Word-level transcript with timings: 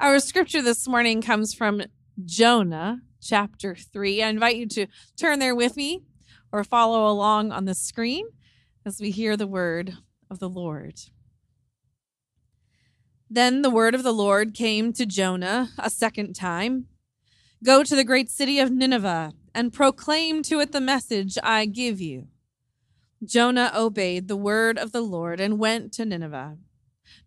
Our 0.00 0.18
scripture 0.18 0.62
this 0.62 0.88
morning 0.88 1.20
comes 1.20 1.52
from 1.52 1.82
Jonah 2.24 3.02
chapter 3.20 3.74
3. 3.74 4.22
I 4.22 4.30
invite 4.30 4.56
you 4.56 4.66
to 4.68 4.86
turn 5.18 5.40
there 5.40 5.54
with 5.54 5.76
me 5.76 6.00
or 6.50 6.64
follow 6.64 7.06
along 7.06 7.52
on 7.52 7.66
the 7.66 7.74
screen 7.74 8.24
as 8.86 8.98
we 8.98 9.10
hear 9.10 9.36
the 9.36 9.46
word 9.46 9.98
of 10.30 10.38
the 10.38 10.48
Lord. 10.48 10.94
Then 13.28 13.60
the 13.60 13.68
word 13.68 13.94
of 13.94 14.02
the 14.02 14.14
Lord 14.14 14.54
came 14.54 14.94
to 14.94 15.04
Jonah 15.04 15.68
a 15.78 15.90
second 15.90 16.32
time 16.32 16.86
Go 17.62 17.84
to 17.84 17.94
the 17.94 18.02
great 18.02 18.30
city 18.30 18.58
of 18.58 18.72
Nineveh 18.72 19.34
and 19.54 19.70
proclaim 19.70 20.42
to 20.44 20.60
it 20.60 20.72
the 20.72 20.80
message 20.80 21.36
I 21.42 21.66
give 21.66 22.00
you. 22.00 22.28
Jonah 23.22 23.70
obeyed 23.76 24.28
the 24.28 24.36
word 24.36 24.78
of 24.78 24.92
the 24.92 25.02
Lord 25.02 25.40
and 25.40 25.58
went 25.58 25.92
to 25.92 26.06
Nineveh. 26.06 26.56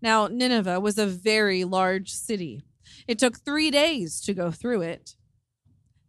Now, 0.01 0.27
Nineveh 0.27 0.79
was 0.79 0.97
a 0.97 1.05
very 1.05 1.63
large 1.63 2.11
city. 2.11 2.61
It 3.07 3.19
took 3.19 3.39
three 3.39 3.71
days 3.71 4.21
to 4.21 4.33
go 4.33 4.51
through 4.51 4.81
it. 4.81 5.15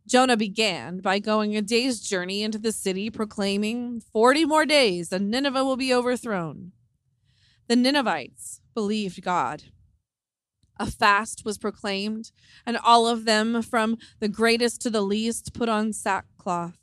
Jonah 0.07 0.37
began 0.37 0.99
by 1.01 1.19
going 1.19 1.57
a 1.57 1.63
day's 1.63 2.01
journey 2.01 2.43
into 2.43 2.59
the 2.59 2.73
city, 2.73 3.09
proclaiming, 3.09 4.01
Forty 4.13 4.45
more 4.45 4.67
days, 4.67 5.13
and 5.13 5.31
Nineveh 5.31 5.65
will 5.65 5.77
be 5.77 5.95
overthrown. 5.95 6.73
The 7.69 7.77
Ninevites 7.77 8.61
believed 8.75 9.23
God. 9.23 9.65
A 10.79 10.91
fast 10.91 11.45
was 11.45 11.57
proclaimed, 11.57 12.33
and 12.67 12.77
all 12.77 13.07
of 13.07 13.25
them, 13.25 13.63
from 13.63 13.97
the 14.21 14.29
greatest 14.29 14.83
to 14.83 14.91
the 14.91 15.01
least, 15.01 15.55
put 15.55 15.69
on 15.69 15.93
sackcloth. 15.93 16.79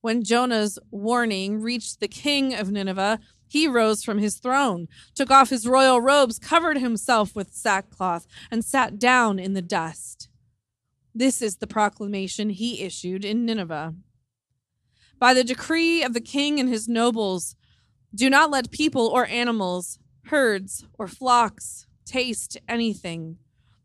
When 0.00 0.22
Jonah's 0.22 0.78
warning 0.90 1.60
reached 1.60 2.00
the 2.00 2.08
king 2.08 2.54
of 2.54 2.70
Nineveh, 2.70 3.20
he 3.48 3.68
rose 3.68 4.02
from 4.02 4.18
his 4.18 4.36
throne, 4.36 4.88
took 5.14 5.30
off 5.30 5.50
his 5.50 5.66
royal 5.66 6.00
robes, 6.00 6.38
covered 6.38 6.78
himself 6.78 7.34
with 7.34 7.52
sackcloth, 7.52 8.26
and 8.50 8.64
sat 8.64 8.98
down 8.98 9.38
in 9.38 9.54
the 9.54 9.62
dust. 9.62 10.28
This 11.14 11.40
is 11.40 11.56
the 11.56 11.66
proclamation 11.66 12.50
he 12.50 12.82
issued 12.82 13.24
in 13.24 13.44
Nineveh. 13.44 13.94
By 15.18 15.32
the 15.32 15.44
decree 15.44 16.02
of 16.02 16.12
the 16.12 16.20
king 16.20 16.58
and 16.58 16.68
his 16.68 16.88
nobles, 16.88 17.54
do 18.14 18.28
not 18.28 18.50
let 18.50 18.70
people 18.70 19.06
or 19.08 19.26
animals, 19.26 19.98
herds 20.26 20.84
or 20.98 21.06
flocks 21.06 21.86
taste 22.04 22.56
anything. 22.68 23.38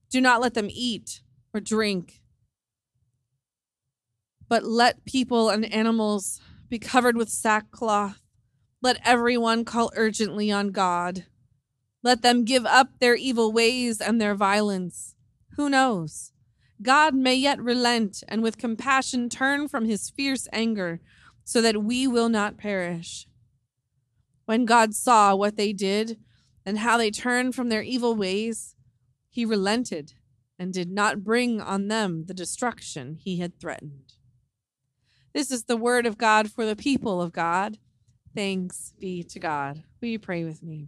Do 0.09 0.22
not 0.22 0.42
let 0.42 0.53
them 0.53 0.67
eat 0.70 1.22
or 1.53 1.59
drink. 1.59 2.22
But 4.48 4.64
let 4.64 5.05
people 5.05 5.50
and 5.50 5.72
animals 5.72 6.42
be 6.67 6.80
covered 6.80 7.16
with 7.16 7.30
sackcloth 7.30 8.22
let 8.81 8.99
everyone 9.03 9.66
call 9.66 9.91
urgently 9.95 10.52
on 10.52 10.69
God. 10.69 11.25
Let 12.02 12.22
them 12.22 12.45
give 12.45 12.66
up 12.66 12.99
their 12.99 13.16
evil 13.16 13.52
ways 13.52 13.99
and 13.99 14.21
their 14.21 14.36
violence. 14.36 15.16
Who 15.58 15.69
knows? 15.69 16.31
God 16.81 17.13
may 17.13 17.36
yet 17.36 17.59
relent 17.59 18.23
and 18.30 18.41
with 18.41 18.58
compassion 18.58 19.27
turn 19.27 19.67
from 19.67 19.83
his 19.83 20.09
fierce 20.09 20.47
anger 20.53 21.02
so 21.44 21.61
that 21.61 21.83
we 21.83 22.08
will 22.08 22.30
not 22.30 22.58
perish. 22.58 23.27
When 24.45 24.66
God 24.66 24.95
saw 24.95 25.36
what 25.36 25.58
they 25.58 25.73
did 25.73 26.17
and 26.66 26.80
how 26.80 26.97
they 26.97 27.11
turned 27.11 27.55
from 27.55 27.67
their 27.67 27.81
evil 27.81 28.16
ways, 28.16 28.75
he 29.30 29.43
relented 29.43 30.14
and 30.58 30.73
did 30.73 30.89
not 30.89 31.23
bring 31.23 31.59
on 31.59 31.88
them 31.88 32.25
the 32.25 32.33
destruction 32.33 33.17
he 33.19 33.39
had 33.39 33.59
threatened. 33.59 34.14
This 35.33 35.52
is 35.52 35.66
the 35.66 35.77
word 35.77 36.05
of 36.05 36.17
God 36.17 36.49
for 36.49 36.66
the 36.66 36.75
people 36.75 37.21
of 37.21 37.33
God. 37.33 37.77
Thanks 38.40 38.94
be 38.98 39.22
to 39.23 39.38
God. 39.38 39.84
Will 40.00 40.08
you 40.08 40.18
pray 40.18 40.45
with 40.45 40.64
me? 40.64 40.88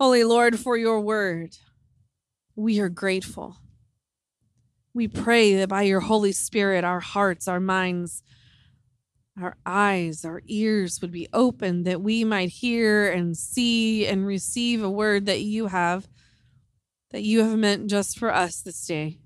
Holy 0.00 0.24
Lord, 0.24 0.58
for 0.58 0.76
your 0.76 1.00
word, 1.00 1.56
we 2.56 2.80
are 2.80 2.88
grateful. 2.88 3.58
We 4.92 5.06
pray 5.06 5.54
that 5.54 5.68
by 5.68 5.82
your 5.82 6.00
Holy 6.00 6.32
Spirit, 6.32 6.82
our 6.82 6.98
hearts, 6.98 7.46
our 7.46 7.60
minds, 7.60 8.24
our 9.40 9.56
eyes, 9.64 10.24
our 10.24 10.42
ears 10.48 11.00
would 11.00 11.12
be 11.12 11.28
open, 11.32 11.84
that 11.84 12.02
we 12.02 12.24
might 12.24 12.48
hear 12.48 13.12
and 13.12 13.36
see 13.36 14.08
and 14.08 14.26
receive 14.26 14.82
a 14.82 14.90
word 14.90 15.26
that 15.26 15.42
you 15.42 15.68
have, 15.68 16.08
that 17.12 17.22
you 17.22 17.44
have 17.44 17.56
meant 17.56 17.88
just 17.88 18.18
for 18.18 18.34
us 18.34 18.60
this 18.60 18.84
day. 18.84 19.18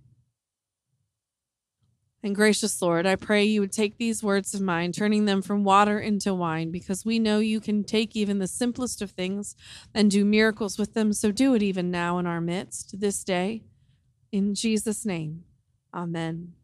And 2.26 2.34
gracious 2.34 2.82
Lord, 2.82 3.06
I 3.06 3.14
pray 3.14 3.44
you 3.44 3.60
would 3.60 3.70
take 3.70 3.98
these 3.98 4.20
words 4.20 4.52
of 4.52 4.60
mine, 4.60 4.90
turning 4.90 5.26
them 5.26 5.42
from 5.42 5.62
water 5.62 6.00
into 6.00 6.34
wine, 6.34 6.72
because 6.72 7.04
we 7.04 7.20
know 7.20 7.38
you 7.38 7.60
can 7.60 7.84
take 7.84 8.16
even 8.16 8.40
the 8.40 8.48
simplest 8.48 9.00
of 9.00 9.12
things 9.12 9.54
and 9.94 10.10
do 10.10 10.24
miracles 10.24 10.76
with 10.76 10.92
them. 10.92 11.12
So 11.12 11.30
do 11.30 11.54
it 11.54 11.62
even 11.62 11.92
now 11.92 12.18
in 12.18 12.26
our 12.26 12.40
midst, 12.40 12.98
this 12.98 13.22
day. 13.22 13.62
In 14.32 14.56
Jesus' 14.56 15.06
name, 15.06 15.44
amen. 15.94 16.54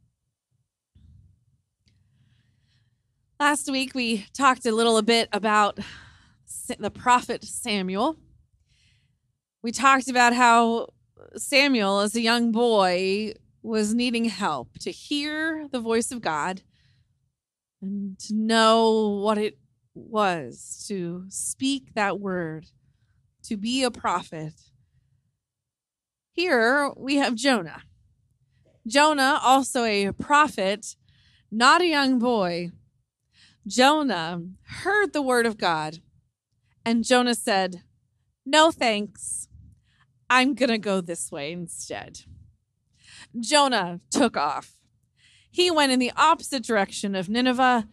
Last 3.39 3.71
week, 3.71 3.95
we 3.95 4.27
talked 4.35 4.67
a 4.67 4.73
little 4.73 5.01
bit 5.01 5.29
about 5.33 5.79
the 6.77 6.91
prophet 6.91 7.45
Samuel. 7.45 8.17
We 9.63 9.71
talked 9.71 10.09
about 10.09 10.33
how 10.33 10.89
Samuel, 11.37 12.01
as 12.01 12.17
a 12.17 12.21
young 12.21 12.51
boy, 12.51 13.35
was 13.63 13.95
needing 13.95 14.25
help 14.27 14.79
to 14.81 14.91
hear 14.91 15.69
the 15.71 15.81
voice 15.81 16.11
of 16.11 16.21
God 16.21 16.63
and 17.81 18.19
to 18.21 18.35
know 18.35 19.21
what 19.23 19.39
it 19.39 19.59
was 19.95 20.85
to 20.89 21.25
speak 21.29 21.95
that 21.95 22.19
word, 22.19 22.67
to 23.45 23.57
be 23.57 23.83
a 23.83 23.91
prophet. 23.91 24.55
Here 26.33 26.91
we 26.97 27.17
have 27.17 27.35
Jonah. 27.35 27.83
Jonah, 28.87 29.39
also 29.43 29.85
a 29.85 30.13
prophet, 30.13 30.97
not 31.51 31.83
a 31.83 31.87
young 31.87 32.19
boy. 32.19 32.71
Jonah 33.67 34.43
heard 34.83 35.13
the 35.13 35.23
word 35.23 35.47
of 35.47 35.57
God, 35.57 35.99
and 36.85 37.05
Jonah 37.05 37.35
said, 37.35 37.83
No 38.45 38.73
thanks. 38.73 39.49
I'm 40.29 40.55
going 40.55 40.71
to 40.71 40.79
go 40.79 41.01
this 41.01 41.31
way 41.31 41.53
instead. 41.53 42.23
Jonah 43.41 44.01
took 44.11 44.37
off. 44.37 44.77
He 45.51 45.71
went 45.71 45.93
in 45.93 45.99
the 45.99 46.13
opposite 46.17 46.65
direction 46.65 47.15
of 47.15 47.29
Nineveh. 47.29 47.87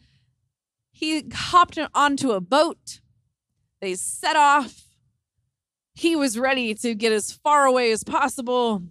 He 0.92 1.26
hopped 1.34 1.78
onto 1.94 2.32
a 2.32 2.42
boat. 2.42 3.02
They 3.82 3.96
set 3.96 4.36
off. 4.36 4.86
He 5.94 6.16
was 6.16 6.40
ready 6.40 6.74
to 6.76 6.96
get 6.96 7.12
as 7.12 7.34
far 7.34 7.66
away 7.66 7.92
as 7.92 8.04
possible. 8.04 8.84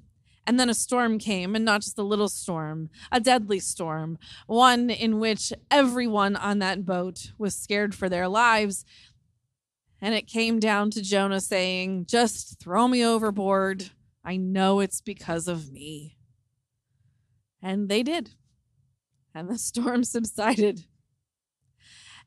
And 0.46 0.58
then 0.58 0.70
a 0.70 0.74
storm 0.74 1.18
came, 1.18 1.54
and 1.54 1.64
not 1.64 1.82
just 1.82 1.98
a 1.98 2.02
little 2.02 2.28
storm, 2.28 2.88
a 3.12 3.20
deadly 3.20 3.58
storm, 3.58 4.18
one 4.46 4.88
in 4.88 5.18
which 5.18 5.52
everyone 5.70 6.36
on 6.36 6.58
that 6.60 6.86
boat 6.86 7.32
was 7.36 7.54
scared 7.54 7.94
for 7.94 8.08
their 8.08 8.28
lives. 8.28 8.84
And 10.00 10.14
it 10.14 10.26
came 10.26 10.58
down 10.58 10.90
to 10.92 11.02
Jonah 11.02 11.40
saying, 11.40 12.06
Just 12.06 12.60
throw 12.60 12.88
me 12.88 13.04
overboard. 13.04 13.90
I 14.24 14.36
know 14.36 14.80
it's 14.80 15.00
because 15.00 15.48
of 15.48 15.72
me. 15.72 16.17
And 17.62 17.88
they 17.88 18.02
did. 18.02 18.30
And 19.34 19.48
the 19.48 19.58
storm 19.58 20.04
subsided. 20.04 20.84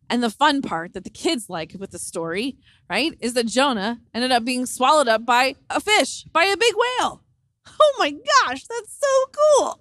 And 0.10 0.22
the 0.22 0.30
fun 0.30 0.62
part 0.62 0.94
that 0.94 1.06
the 1.06 1.10
kids 1.10 1.50
like 1.50 1.74
with 1.80 1.92
the 1.92 2.00
story, 2.00 2.58
right, 2.90 3.14
is 3.22 3.34
that 3.36 3.48
Jonah 3.48 4.02
ended 4.14 4.32
up 4.32 4.44
being 4.44 4.66
swallowed 4.66 5.08
up 5.08 5.26
by 5.26 5.56
a 5.70 5.80
fish, 5.80 6.26
by 6.34 6.44
a 6.44 6.58
big 6.58 6.74
whale. 6.76 7.24
Oh 7.80 7.96
my 7.98 8.12
gosh, 8.12 8.66
that's 8.66 9.00
so 9.00 9.32
cool. 9.32 9.80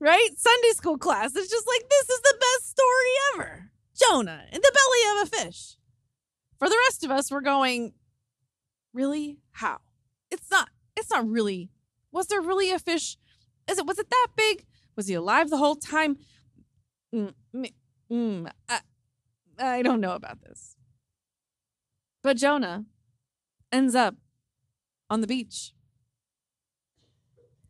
Right? 0.00 0.30
Sunday 0.36 0.70
school 0.70 0.98
class 0.98 1.36
is 1.36 1.48
just 1.48 1.66
like, 1.68 1.88
this 1.88 2.08
is 2.08 2.20
the 2.20 2.38
best 2.40 2.70
story 2.70 3.10
ever. 3.34 3.70
Jonah 3.94 4.44
in 4.52 4.60
the 4.60 4.72
belly 4.74 5.22
of 5.22 5.28
a 5.28 5.36
fish. 5.36 5.76
For 6.58 6.68
the 6.68 6.78
rest 6.88 7.04
of 7.04 7.10
us, 7.12 7.30
we're 7.30 7.40
going, 7.40 7.92
really? 8.92 9.38
How? 9.52 9.78
It's 10.30 10.50
not, 10.50 10.70
it's 10.96 11.10
not 11.10 11.28
really, 11.28 11.70
was 12.10 12.26
there 12.26 12.40
really 12.40 12.72
a 12.72 12.78
fish 12.78 13.16
is 13.68 13.78
it 13.78 13.86
was 13.86 13.98
it 13.98 14.10
that 14.10 14.28
big? 14.36 14.64
Was 14.96 15.06
he 15.06 15.14
alive 15.14 15.50
the 15.50 15.58
whole 15.58 15.76
time? 15.76 16.16
Mm, 17.14 17.32
mm, 18.10 18.50
I, 18.68 18.80
I 19.58 19.82
don't 19.82 20.00
know 20.00 20.12
about 20.12 20.42
this. 20.42 20.76
But 22.22 22.36
Jonah 22.36 22.84
ends 23.70 23.94
up 23.94 24.16
on 25.08 25.20
the 25.20 25.26
beach. 25.26 25.72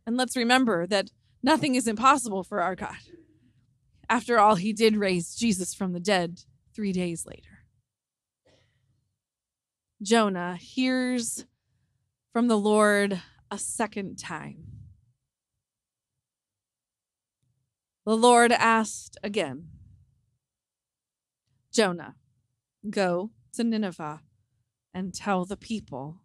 And 0.06 0.16
let's 0.16 0.36
remember 0.36 0.86
that 0.86 1.10
nothing 1.42 1.74
is 1.74 1.86
impossible 1.86 2.42
for 2.42 2.62
our 2.62 2.74
God. 2.74 2.96
After 4.08 4.38
all, 4.38 4.54
he 4.54 4.72
did 4.72 4.96
raise 4.96 5.34
Jesus 5.34 5.74
from 5.74 5.92
the 5.92 6.00
dead 6.00 6.40
three 6.74 6.92
days 6.92 7.26
later. 7.26 7.64
Jonah 10.00 10.56
hears 10.56 11.44
from 12.32 12.48
the 12.48 12.56
Lord 12.56 13.20
a 13.50 13.58
second 13.58 14.18
time. 14.18 14.77
The 18.08 18.16
Lord 18.16 18.52
asked 18.52 19.18
again 19.22 19.68
Jonah, 21.70 22.14
go 22.88 23.32
to 23.52 23.62
Nineveh 23.62 24.22
and 24.94 25.12
tell 25.12 25.44
the 25.44 25.58
people 25.58 26.22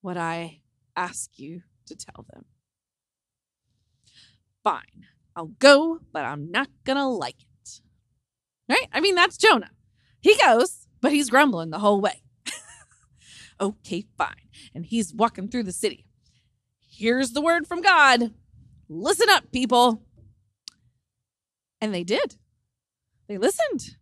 what 0.00 0.16
I 0.16 0.62
ask 0.96 1.38
you 1.38 1.60
to 1.84 1.94
tell 1.94 2.24
them. 2.32 2.46
Fine, 4.64 5.04
I'll 5.36 5.52
go, 5.58 6.00
but 6.14 6.24
I'm 6.24 6.50
not 6.50 6.68
going 6.84 6.96
to 6.96 7.04
like 7.04 7.42
it. 7.42 7.80
Right? 8.70 8.88
I 8.90 9.00
mean, 9.00 9.16
that's 9.16 9.36
Jonah. 9.36 9.72
He 10.22 10.34
goes, 10.42 10.88
but 11.02 11.12
he's 11.12 11.28
grumbling 11.28 11.68
the 11.68 11.80
whole 11.80 12.00
way. 12.00 12.22
okay, 13.60 14.06
fine. 14.16 14.48
And 14.74 14.86
he's 14.86 15.12
walking 15.12 15.48
through 15.48 15.64
the 15.64 15.72
city. 15.72 16.06
Here's 16.88 17.32
the 17.32 17.42
word 17.42 17.66
from 17.66 17.82
God. 17.82 18.32
Listen 18.88 19.28
up, 19.28 19.52
people. 19.52 20.05
And 21.80 21.94
they 21.94 22.04
did. 22.04 22.36
They 23.28 23.38
listened. 23.38 23.96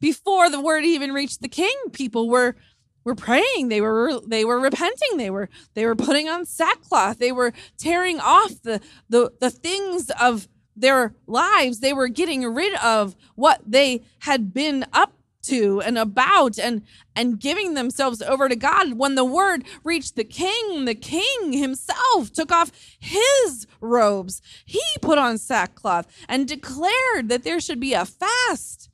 Before 0.00 0.50
the 0.50 0.60
word 0.60 0.84
even 0.84 1.12
reached 1.12 1.40
the 1.40 1.48
king, 1.48 1.74
people 1.92 2.28
were 2.28 2.56
were 3.04 3.14
praying 3.14 3.68
they 3.68 3.80
were 3.80 4.18
they 4.26 4.44
were 4.44 4.58
repenting 4.58 5.16
they 5.16 5.30
were 5.30 5.48
they 5.74 5.84
were 5.84 5.94
putting 5.94 6.26
on 6.26 6.46
sackcloth 6.46 7.18
they 7.18 7.32
were 7.32 7.52
tearing 7.76 8.18
off 8.18 8.62
the 8.62 8.80
the 9.10 9.30
the 9.40 9.50
things 9.50 10.10
of 10.20 10.48
their 10.74 11.14
lives 11.26 11.80
they 11.80 11.92
were 11.92 12.08
getting 12.08 12.42
rid 12.44 12.74
of 12.76 13.14
what 13.34 13.60
they 13.66 14.02
had 14.20 14.52
been 14.54 14.84
up 14.92 15.12
to 15.44 15.80
and 15.80 15.98
about 15.98 16.58
and 16.58 16.82
and 17.16 17.38
giving 17.38 17.74
themselves 17.74 18.20
over 18.22 18.48
to 18.48 18.56
God 18.56 18.94
when 18.94 19.14
the 19.14 19.24
word 19.24 19.64
reached 19.82 20.16
the 20.16 20.24
king 20.24 20.84
the 20.84 20.94
king 20.94 21.52
himself 21.52 22.32
took 22.32 22.50
off 22.50 22.70
his 22.98 23.66
robes 23.80 24.42
he 24.64 24.82
put 25.00 25.18
on 25.18 25.38
sackcloth 25.38 26.06
and 26.28 26.48
declared 26.48 27.28
that 27.28 27.44
there 27.44 27.60
should 27.60 27.80
be 27.80 27.94
a 27.94 28.04
fast 28.04 28.90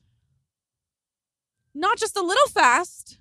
not 1.75 1.99
just 1.99 2.17
a 2.17 2.23
little 2.23 2.49
fast 2.49 3.19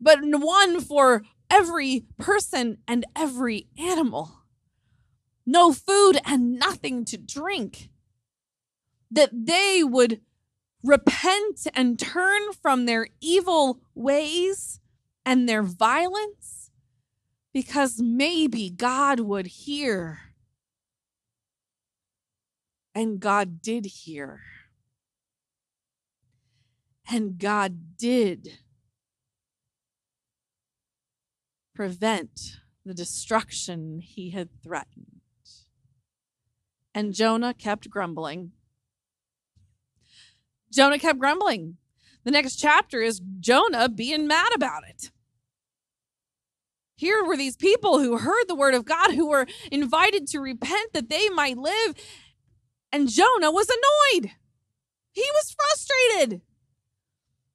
but 0.00 0.20
one 0.22 0.80
for 0.80 1.22
every 1.50 2.04
person 2.18 2.78
and 2.86 3.04
every 3.16 3.68
animal. 3.78 4.44
No 5.46 5.72
food 5.72 6.18
and 6.24 6.58
nothing 6.58 7.04
to 7.06 7.16
drink. 7.16 7.90
That 9.10 9.30
they 9.32 9.82
would 9.82 10.20
repent 10.82 11.66
and 11.74 11.98
turn 11.98 12.52
from 12.52 12.86
their 12.86 13.08
evil 13.20 13.80
ways 13.94 14.80
and 15.24 15.48
their 15.48 15.62
violence 15.62 16.70
because 17.52 18.00
maybe 18.00 18.70
God 18.70 19.20
would 19.20 19.46
hear. 19.46 20.20
And 22.94 23.20
God 23.20 23.60
did 23.60 23.86
hear. 23.86 24.40
And 27.10 27.38
God 27.38 27.96
did 27.96 28.58
prevent 31.74 32.58
the 32.84 32.92
destruction 32.92 34.00
he 34.00 34.30
had 34.30 34.48
threatened. 34.62 35.20
And 36.92 37.14
Jonah 37.14 37.54
kept 37.54 37.88
grumbling. 37.88 38.52
Jonah 40.72 40.98
kept 40.98 41.18
grumbling. 41.18 41.76
The 42.24 42.30
next 42.30 42.56
chapter 42.56 43.00
is 43.00 43.20
Jonah 43.40 43.88
being 43.88 44.26
mad 44.26 44.50
about 44.54 44.82
it. 44.88 45.10
Here 46.96 47.24
were 47.24 47.36
these 47.36 47.56
people 47.56 48.00
who 48.00 48.18
heard 48.18 48.46
the 48.48 48.56
word 48.56 48.74
of 48.74 48.84
God, 48.84 49.12
who 49.12 49.28
were 49.28 49.46
invited 49.70 50.26
to 50.28 50.40
repent 50.40 50.92
that 50.92 51.08
they 51.08 51.28
might 51.28 51.56
live. 51.56 51.94
And 52.92 53.08
Jonah 53.08 53.52
was 53.52 53.68
annoyed. 53.68 54.32
He 55.12 55.24
was 55.34 55.54
frustrated. 55.54 56.42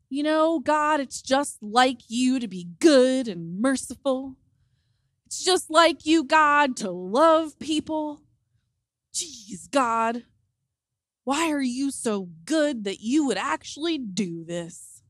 You 0.09 0.23
know, 0.23 0.59
God, 0.59 0.99
it's 0.99 1.21
just 1.21 1.57
like 1.61 2.01
you 2.07 2.39
to 2.39 2.47
be 2.47 2.67
good 2.79 3.27
and 3.27 3.59
merciful. 3.59 4.37
It's 5.25 5.43
just 5.43 5.69
like 5.69 6.05
you, 6.05 6.23
God, 6.23 6.77
to 6.77 6.91
love 6.91 7.57
people. 7.59 8.21
Jeez, 9.13 9.69
God, 9.69 10.23
why 11.23 11.51
are 11.51 11.61
you 11.61 11.91
so 11.91 12.29
good 12.45 12.83
that 12.83 12.99
you 12.99 13.25
would 13.27 13.37
actually 13.37 13.97
do 13.97 14.43
this? 14.43 15.01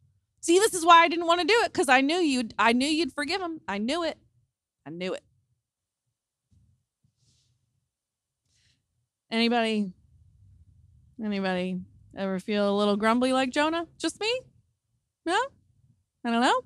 See, 0.41 0.59
this 0.59 0.73
is 0.73 0.85
why 0.85 1.03
I 1.03 1.07
didn't 1.07 1.25
want 1.25 1.41
to 1.41 1.47
do 1.47 1.61
it 1.63 1.71
because 1.71 1.89
I 1.89 2.01
knew 2.01 2.17
you'd 2.17 2.53
I 2.59 2.73
knew 2.73 2.87
you'd 2.87 3.13
forgive 3.13 3.41
him. 3.41 3.61
I 3.67 3.77
knew 3.77 4.03
it. 4.03 4.17
I 4.85 4.89
knew 4.89 5.13
it. 5.13 5.23
Anybody 9.31 9.93
anybody 11.23 11.79
ever 12.15 12.39
feel 12.39 12.69
a 12.69 12.77
little 12.77 12.97
grumbly 12.97 13.33
like 13.33 13.49
Jonah? 13.49 13.87
Just 13.97 14.19
me? 14.19 14.41
No? 15.25 15.39
I 16.25 16.29
don't 16.29 16.41
know. 16.41 16.61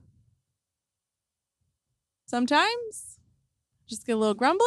Sometimes 2.26 3.20
just 3.88 4.06
get 4.06 4.14
a 4.14 4.18
little 4.18 4.34
grumbly 4.34 4.66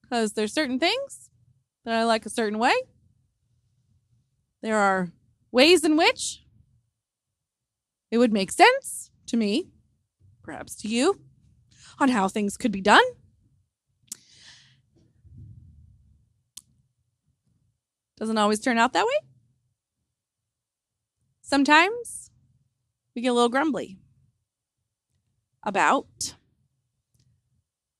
because 0.00 0.32
there's 0.32 0.54
certain 0.54 0.78
things 0.78 1.28
that 1.84 1.94
I 1.94 2.04
like 2.04 2.24
a 2.24 2.30
certain 2.30 2.58
way. 2.58 2.72
There 4.62 4.78
are 4.78 5.10
ways 5.50 5.84
in 5.84 5.96
which 5.96 6.44
it 8.10 8.18
would 8.18 8.32
make 8.32 8.52
sense 8.52 9.10
to 9.26 9.36
me, 9.36 9.70
perhaps 10.42 10.76
to 10.76 10.88
you, 10.88 11.20
on 11.98 12.08
how 12.08 12.28
things 12.28 12.56
could 12.56 12.72
be 12.72 12.80
done. 12.80 13.02
Doesn't 18.16 18.38
always 18.38 18.60
turn 18.60 18.78
out 18.78 18.92
that 18.92 19.04
way. 19.04 19.18
Sometimes 21.40 22.30
we 23.14 23.22
get 23.22 23.28
a 23.28 23.32
little 23.32 23.48
grumbly 23.48 23.98
about 25.64 26.34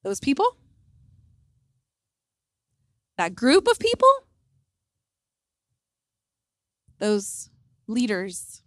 those 0.04 0.20
people, 0.20 0.56
that 3.18 3.34
group 3.34 3.66
of 3.66 3.78
people, 3.78 4.08
those 7.02 7.50
leaders, 7.88 8.62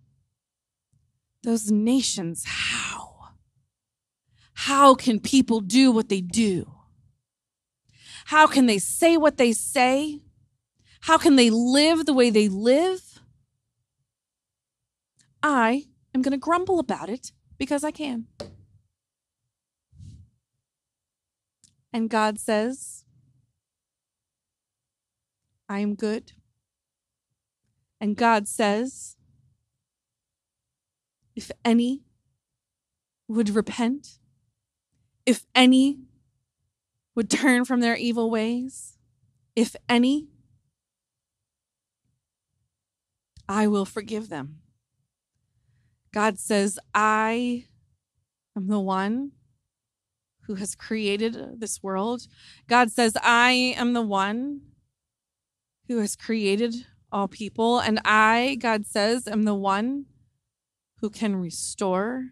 those 1.42 1.72
nations. 1.72 2.44
How? 2.46 3.30
How 4.54 4.94
can 4.94 5.22
people 5.22 5.62
do 5.62 5.90
what 5.90 6.10
they 6.10 6.20
do? 6.20 6.70
How 8.26 8.46
can 8.46 8.66
they 8.66 8.78
say 8.78 9.16
what 9.16 9.38
they 9.38 9.54
say? 9.54 10.22
How 11.02 11.18
can 11.18 11.38
they 11.38 11.50
live 11.50 12.06
the 12.06 12.14
way 12.14 12.30
they 12.30 12.50
live? 12.50 13.22
I 15.42 15.86
I'm 16.14 16.22
going 16.22 16.32
to 16.32 16.38
grumble 16.38 16.80
about 16.80 17.10
it 17.10 17.32
because 17.58 17.86
I 17.86 17.92
can. 17.92 18.26
And 21.94 22.10
God 22.10 22.38
says, 22.38 23.06
I 25.70 25.80
am 25.80 25.96
good. 25.96 26.34
And 28.00 28.16
God 28.16 28.48
says, 28.48 29.16
if 31.36 31.52
any 31.64 32.04
would 33.28 33.50
repent, 33.50 34.20
if 35.26 35.46
any 35.56 36.00
would 37.16 37.30
turn 37.30 37.66
from 37.66 37.80
their 37.80 37.96
evil 37.96 38.30
ways, 38.30 38.98
if 39.56 39.76
any, 39.88 40.28
I 43.48 43.68
will 43.68 43.86
forgive 43.86 44.30
them. 44.30 44.60
God 46.14 46.40
says, 46.40 46.80
I 46.94 47.66
am 48.56 48.68
the 48.68 48.80
one 48.80 49.32
who 50.44 50.56
has 50.56 50.76
created 50.76 51.60
this 51.60 51.82
world. 51.82 52.28
God 52.68 52.92
says, 52.92 53.18
I 53.22 53.74
am 53.78 53.94
the 53.94 54.02
one 54.02 54.62
who 55.88 56.00
has 56.00 56.16
created 56.16 56.86
all 57.16 57.28
people. 57.28 57.80
And 57.80 58.00
I, 58.04 58.58
God 58.60 58.86
says, 58.86 59.28
am 59.28 59.44
the 59.44 59.56
one 59.56 60.06
who 61.00 61.10
can 61.10 61.36
restore 61.38 62.32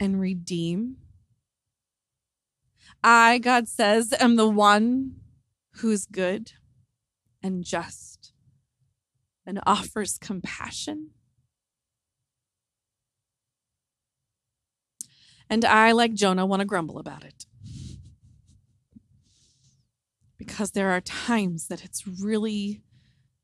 and 0.00 0.20
redeem. 0.20 0.96
I, 3.04 3.38
God 3.38 3.68
says, 3.68 4.14
am 4.18 4.36
the 4.36 4.48
one 4.48 5.16
who 5.76 5.90
is 5.90 6.06
good 6.06 6.52
and 7.42 7.64
just 7.64 8.32
and 9.46 9.60
offers 9.66 10.18
compassion 10.18 11.10
And 15.50 15.64
I, 15.64 15.92
like 15.92 16.14
Jonah, 16.14 16.44
want 16.44 16.60
to 16.60 16.66
grumble 16.66 16.98
about 16.98 17.24
it. 17.24 17.46
Because 20.36 20.72
there 20.72 20.90
are 20.90 21.00
times 21.00 21.68
that 21.68 21.84
it's 21.84 22.06
really 22.06 22.82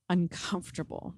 uncomfortable. 0.08 1.14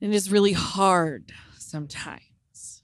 It 0.00 0.10
is 0.10 0.32
really 0.32 0.52
hard 0.52 1.32
sometimes 1.58 2.82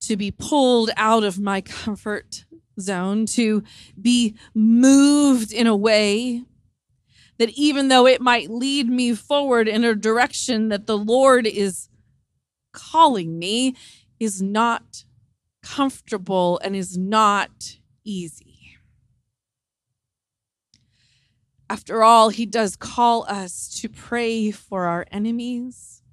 to 0.00 0.16
be 0.16 0.30
pulled 0.30 0.90
out 0.96 1.24
of 1.24 1.38
my 1.38 1.60
comfort 1.60 2.44
zone, 2.80 3.26
to 3.26 3.62
be 4.00 4.34
moved 4.54 5.52
in 5.52 5.66
a 5.66 5.76
way 5.76 6.44
that 7.38 7.50
even 7.50 7.88
though 7.88 8.06
it 8.06 8.20
might 8.20 8.50
lead 8.50 8.88
me 8.88 9.14
forward 9.14 9.68
in 9.68 9.84
a 9.84 9.94
direction 9.94 10.68
that 10.68 10.86
the 10.86 10.96
Lord 10.96 11.46
is 11.46 11.88
calling 12.72 13.38
me, 13.38 13.74
is 14.20 14.40
not 14.40 15.04
comfortable 15.62 16.60
and 16.62 16.76
is 16.76 16.96
not 16.96 17.78
easy. 18.04 18.43
After 21.74 22.04
all, 22.04 22.28
he 22.28 22.46
does 22.46 22.76
call 22.76 23.24
us 23.28 23.68
to 23.80 23.88
pray 23.88 24.52
for 24.52 24.84
our 24.84 25.04
enemies, 25.10 26.04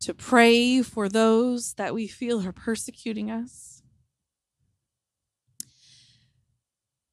to 0.00 0.12
pray 0.12 0.82
for 0.82 1.08
those 1.08 1.72
that 1.78 1.94
we 1.94 2.06
feel 2.06 2.46
are 2.46 2.52
persecuting 2.52 3.30
us. 3.30 3.82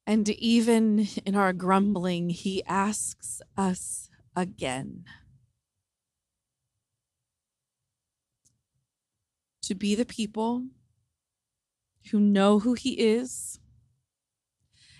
And 0.06 0.28
even 0.28 1.08
in 1.24 1.34
our 1.34 1.54
grumbling, 1.54 2.28
he 2.28 2.62
asks 2.66 3.40
us 3.56 4.10
again 4.36 5.06
to 9.62 9.74
be 9.74 9.94
the 9.94 10.04
people 10.04 10.66
who 12.10 12.20
know 12.20 12.58
who 12.58 12.74
he 12.74 13.00
is 13.00 13.58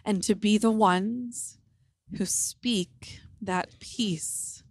and 0.02 0.22
to 0.22 0.34
be 0.34 0.56
the 0.56 0.70
ones 0.70 1.58
who 2.16 2.24
speak 2.24 3.20
that 3.40 3.78
peace 3.80 4.62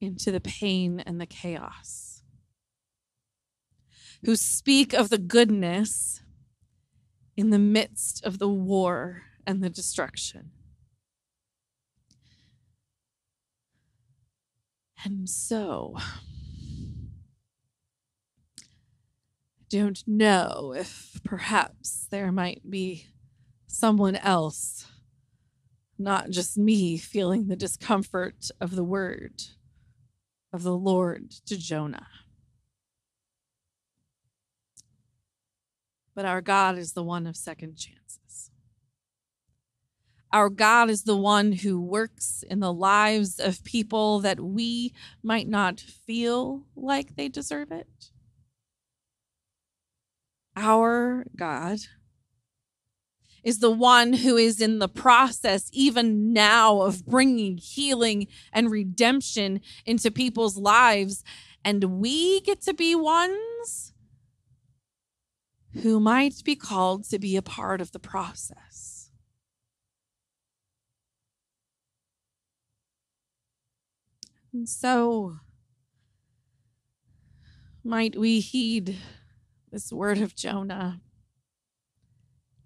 into 0.00 0.30
the 0.30 0.40
pain 0.40 1.00
and 1.00 1.20
the 1.20 1.26
chaos, 1.26 2.22
who 4.24 4.36
speak 4.36 4.92
of 4.92 5.10
the 5.10 5.18
goodness 5.18 6.22
in 7.36 7.50
the 7.50 7.58
midst 7.58 8.24
of 8.24 8.38
the 8.38 8.48
war 8.48 9.22
and 9.46 9.62
the 9.62 9.70
destruction. 9.70 10.50
And 15.04 15.28
so, 15.28 15.96
I 15.98 16.02
don't 19.70 20.02
know 20.06 20.74
if 20.76 21.20
perhaps 21.24 22.08
there 22.10 22.32
might 22.32 22.68
be 22.68 23.06
someone 23.66 24.16
else 24.16 24.86
not 25.98 26.30
just 26.30 26.56
me 26.56 26.96
feeling 26.96 27.48
the 27.48 27.56
discomfort 27.56 28.50
of 28.60 28.74
the 28.74 28.84
word 28.84 29.42
of 30.52 30.62
the 30.62 30.76
Lord 30.76 31.30
to 31.46 31.58
Jonah. 31.58 32.06
But 36.14 36.24
our 36.24 36.40
God 36.40 36.78
is 36.78 36.92
the 36.92 37.02
one 37.02 37.26
of 37.26 37.36
second 37.36 37.76
chances. 37.76 38.50
Our 40.32 40.50
God 40.50 40.90
is 40.90 41.04
the 41.04 41.16
one 41.16 41.52
who 41.52 41.80
works 41.80 42.44
in 42.50 42.60
the 42.60 42.72
lives 42.72 43.38
of 43.38 43.64
people 43.64 44.20
that 44.20 44.40
we 44.40 44.92
might 45.22 45.48
not 45.48 45.80
feel 45.80 46.64
like 46.76 47.16
they 47.16 47.28
deserve 47.28 47.72
it. 47.72 48.10
Our 50.54 51.24
God 51.34 51.78
is 53.42 53.58
the 53.60 53.70
one 53.70 54.12
who 54.12 54.36
is 54.36 54.60
in 54.60 54.78
the 54.78 54.88
process, 54.88 55.68
even 55.72 56.32
now, 56.32 56.82
of 56.82 57.06
bringing 57.06 57.58
healing 57.58 58.26
and 58.52 58.70
redemption 58.70 59.60
into 59.86 60.10
people's 60.10 60.56
lives. 60.56 61.24
And 61.64 62.00
we 62.00 62.40
get 62.40 62.60
to 62.62 62.74
be 62.74 62.94
ones 62.94 63.92
who 65.82 66.00
might 66.00 66.42
be 66.44 66.56
called 66.56 67.04
to 67.04 67.18
be 67.18 67.36
a 67.36 67.42
part 67.42 67.80
of 67.80 67.92
the 67.92 67.98
process. 67.98 69.10
And 74.52 74.68
so, 74.68 75.36
might 77.84 78.16
we 78.16 78.40
heed 78.40 78.96
this 79.70 79.92
word 79.92 80.18
of 80.18 80.34
Jonah? 80.34 81.00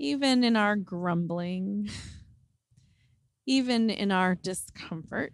Even 0.03 0.43
in 0.43 0.57
our 0.57 0.75
grumbling, 0.75 1.89
even 3.47 3.89
in 3.89 4.11
our 4.11 4.35
discomfort. 4.35 5.33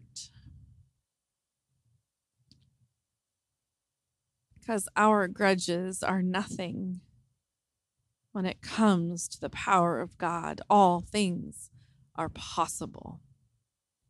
Because 4.61 4.87
our 4.95 5.27
grudges 5.27 6.03
are 6.03 6.21
nothing 6.21 7.01
when 8.33 8.45
it 8.45 8.61
comes 8.61 9.27
to 9.29 9.41
the 9.41 9.49
power 9.49 10.03
of 10.03 10.19
God. 10.19 10.61
All 10.69 11.01
things 11.01 11.71
are 12.15 12.29
possible 12.29 13.23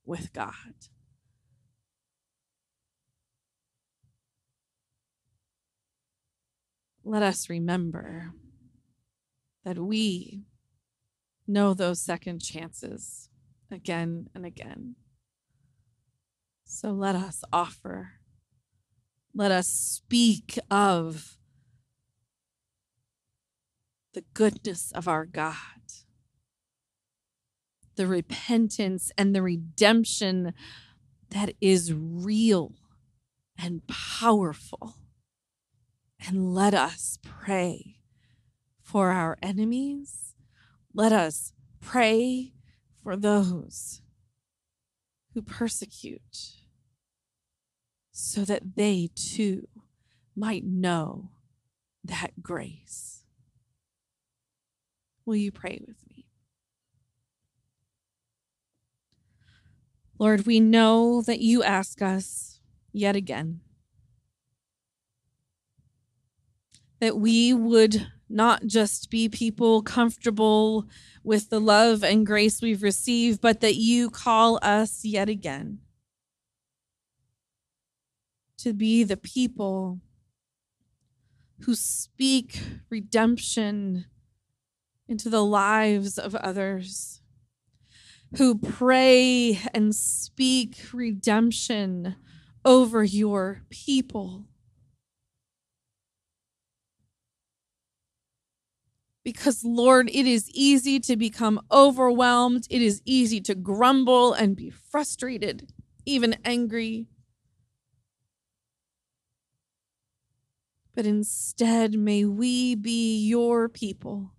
with 0.05 0.33
God. 0.33 0.89
Let 7.05 7.23
us 7.23 7.49
remember 7.49 8.33
that 9.69 9.79
we 9.79 10.45
know 11.47 11.75
those 11.75 12.01
second 12.01 12.41
chances 12.41 13.29
again 13.71 14.27
and 14.35 14.47
again. 14.47 14.95
So 16.65 16.91
let 16.91 17.15
us 17.15 17.45
offer, 17.53 18.13
let 19.35 19.53
us 19.53 19.69
speak 19.69 20.59
of 20.71 21.37
the 24.15 24.25
goodness 24.33 24.91
of 24.93 25.07
our 25.07 25.27
God, 25.27 25.83
the 27.97 28.07
repentance 28.07 29.13
and 29.19 29.37
the 29.37 29.43
redemption 29.43 30.55
that 31.29 31.53
is 31.61 31.93
real 31.93 32.73
and 33.59 33.87
powerful. 33.87 34.95
And 36.27 36.55
let 36.55 36.73
us 36.73 37.19
pray 37.23 37.98
for 38.89 39.11
our 39.11 39.37
enemies. 39.43 40.35
Let 40.95 41.13
us 41.13 41.53
pray 41.79 42.55
for 43.03 43.17
those 43.17 44.01
who 45.35 45.43
persecute 45.43 46.63
so 48.11 48.47
that 48.47 48.77
they 48.77 49.11
too 49.15 49.69
might 50.35 50.65
know 50.65 51.29
that 52.03 52.43
grace. 52.43 53.25
Will 55.27 55.37
you 55.37 55.53
pray 55.53 55.83
with 55.87 55.99
me? 56.09 56.25
Lord, 60.19 60.47
we 60.47 60.61
know 60.61 61.21
that 61.21 61.41
you 61.41 61.63
ask 61.63 62.01
us 62.01 62.61
yet 62.91 63.17
again 63.17 63.61
that 67.01 67.19
we 67.19 67.53
would 67.53 68.07
not 68.29 68.67
just 68.67 69.11
be 69.11 69.29
people 69.29 69.83
comfortable 69.83 70.89
with 71.25 71.51
the 71.51 71.61
love 71.61 72.03
and 72.05 72.27
grace 72.27 72.61
we've 72.61 72.83
received, 72.83 73.41
but 73.41 73.61
that 73.61 73.77
you 73.77 74.11
call 74.11 74.59
us 74.63 75.05
yet 75.05 75.29
again 75.29 75.79
to 78.59 78.73
be 78.73 79.05
the 79.05 79.17
people 79.17 80.01
who 81.61 81.75
speak 81.75 82.61
redemption 82.91 84.07
into 85.09 85.29
the 85.29 85.45
lives 85.45 86.19
of 86.19 86.35
others, 86.35 87.23
who 88.37 88.59
pray 88.59 89.59
and 89.73 89.95
speak 89.95 90.77
redemption 90.93 92.17
over 92.65 93.03
your 93.03 93.63
people. 93.71 94.48
Because, 99.29 99.63
Lord, 99.63 100.09
it 100.09 100.27
is 100.27 100.49
easy 100.55 100.99
to 101.01 101.15
become 101.15 101.61
overwhelmed. 101.71 102.67
It 102.71 102.81
is 102.81 103.03
easy 103.05 103.43
to 103.43 103.55
grumble 103.55 104.33
and 104.33 104.57
be 104.57 104.71
frustrated, 104.71 105.71
even 106.07 106.37
angry. 106.47 107.09
But 110.95 111.05
instead, 111.05 111.93
may 111.93 112.25
we 112.25 112.75
be 112.75 113.19
your 113.27 113.69
people 113.69 114.33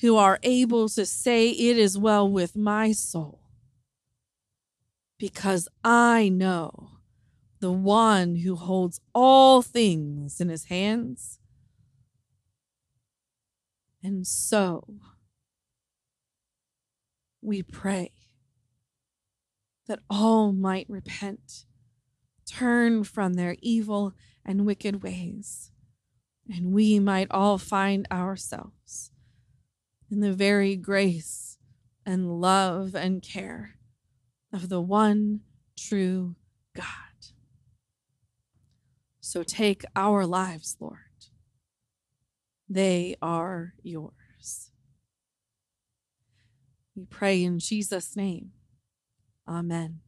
who 0.00 0.16
are 0.16 0.40
able 0.42 0.88
to 0.88 1.06
say, 1.06 1.50
It 1.50 1.78
is 1.78 1.96
well 1.96 2.28
with 2.28 2.56
my 2.56 2.90
soul, 2.90 3.42
because 5.20 5.68
I 5.84 6.30
know 6.30 6.98
the 7.60 7.70
one 7.70 8.34
who 8.34 8.56
holds 8.56 9.00
all 9.14 9.62
things 9.62 10.40
in 10.40 10.48
his 10.48 10.64
hands 10.64 11.38
and 14.06 14.24
so 14.24 14.84
we 17.42 17.60
pray 17.60 18.12
that 19.88 19.98
all 20.08 20.52
might 20.52 20.86
repent, 20.88 21.64
turn 22.48 23.02
from 23.02 23.34
their 23.34 23.56
evil 23.60 24.14
and 24.44 24.64
wicked 24.64 25.02
ways, 25.02 25.72
and 26.48 26.70
we 26.70 27.00
might 27.00 27.26
all 27.32 27.58
find 27.58 28.06
ourselves 28.12 29.10
in 30.08 30.20
the 30.20 30.32
very 30.32 30.76
grace 30.76 31.58
and 32.04 32.40
love 32.40 32.94
and 32.94 33.24
care 33.24 33.74
of 34.52 34.68
the 34.68 34.80
one 34.80 35.40
true 35.76 36.36
God. 36.76 36.84
So 39.20 39.42
take 39.42 39.84
our 39.96 40.24
lives, 40.24 40.76
Lord. 40.78 41.05
They 42.68 43.16
are 43.22 43.74
yours. 43.82 44.70
We 46.94 47.04
pray 47.04 47.44
in 47.44 47.58
Jesus' 47.58 48.16
name. 48.16 48.52
Amen. 49.46 50.00